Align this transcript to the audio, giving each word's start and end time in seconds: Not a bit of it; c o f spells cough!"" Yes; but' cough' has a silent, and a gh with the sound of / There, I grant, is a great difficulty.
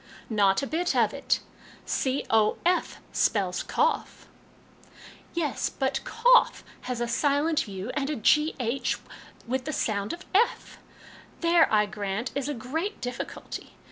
Not 0.31 0.63
a 0.63 0.65
bit 0.65 0.95
of 0.95 1.13
it; 1.13 1.41
c 1.85 2.25
o 2.31 2.57
f 2.65 2.97
spells 3.13 3.61
cough!"" 3.61 4.25
Yes; 5.35 5.69
but' 5.69 6.03
cough' 6.03 6.63
has 6.89 6.99
a 7.01 7.07
silent, 7.07 7.67
and 7.67 8.09
a 8.09 8.15
gh 8.15 8.95
with 9.47 9.65
the 9.65 9.71
sound 9.73 10.11
of 10.11 10.25
/ 10.85 11.41
There, 11.41 11.71
I 11.71 11.85
grant, 11.85 12.31
is 12.33 12.49
a 12.49 12.55
great 12.55 12.99
difficulty. 12.99 13.75